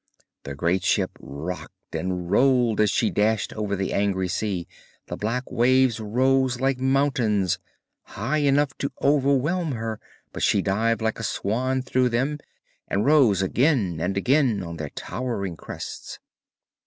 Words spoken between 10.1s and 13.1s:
but she dived like a swan through them and